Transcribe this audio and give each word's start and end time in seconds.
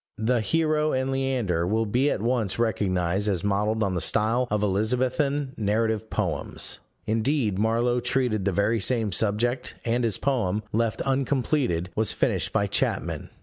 The 0.17 0.41
Hero 0.41 0.93
and 0.93 1.11
Leander 1.11 1.67
will 1.67 1.85
be 1.85 2.09
at 2.09 2.23
once 2.23 2.57
recognized 2.57 3.27
as 3.27 3.43
modelled 3.43 3.83
on 3.83 3.93
the 3.93 4.01
style 4.01 4.47
of 4.49 4.63
Elizabethan 4.63 5.53
narrative 5.57 6.09
poems: 6.09 6.79
indeed 7.05 7.59
Marlow 7.59 7.99
treated 7.99 8.43
the 8.43 8.51
very 8.51 8.79
same 8.81 9.11
subject, 9.11 9.75
and 9.85 10.03
his 10.03 10.17
poem, 10.17 10.63
left 10.73 11.01
uncompleted, 11.03 11.91
was 11.95 12.13
finished 12.13 12.51
by 12.51 12.65
Chapman. 12.65 13.29